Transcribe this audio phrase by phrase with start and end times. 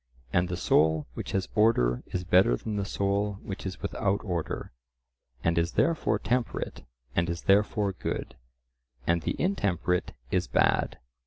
[0.33, 4.71] And the soul which has order is better than the soul which is without order,
[5.43, 6.83] and is therefore temperate
[7.15, 8.35] and is therefore good,
[9.05, 10.97] and the intemperate is bad.